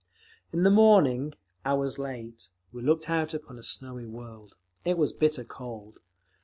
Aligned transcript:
In 0.51 0.63
the 0.63 0.71
morning, 0.71 1.35
hours 1.63 1.99
late, 1.99 2.47
we 2.71 2.81
looked 2.81 3.07
out 3.07 3.35
upon 3.35 3.59
a 3.59 3.63
snowy 3.63 4.07
world. 4.07 4.55
It 4.83 4.97
was 4.97 5.13
bitter 5.13 5.43
cold. 5.43 5.99